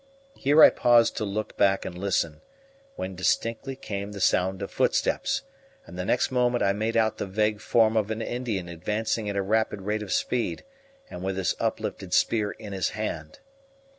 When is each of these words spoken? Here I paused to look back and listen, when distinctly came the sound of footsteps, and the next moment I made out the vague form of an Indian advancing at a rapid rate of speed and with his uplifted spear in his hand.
Here 0.35 0.63
I 0.63 0.71
paused 0.71 1.15
to 1.17 1.25
look 1.25 1.57
back 1.57 1.85
and 1.85 1.95
listen, 1.95 2.41
when 2.95 3.13
distinctly 3.13 3.75
came 3.75 4.13
the 4.13 4.19
sound 4.19 4.63
of 4.63 4.71
footsteps, 4.71 5.43
and 5.85 5.95
the 5.95 6.05
next 6.05 6.31
moment 6.31 6.63
I 6.63 6.73
made 6.73 6.97
out 6.97 7.19
the 7.19 7.27
vague 7.27 7.59
form 7.61 7.95
of 7.95 8.09
an 8.09 8.19
Indian 8.23 8.67
advancing 8.67 9.29
at 9.29 9.35
a 9.35 9.43
rapid 9.43 9.83
rate 9.83 10.01
of 10.01 10.11
speed 10.11 10.63
and 11.07 11.21
with 11.21 11.37
his 11.37 11.55
uplifted 11.59 12.15
spear 12.15 12.49
in 12.49 12.73
his 12.73 12.89
hand. 12.97 13.41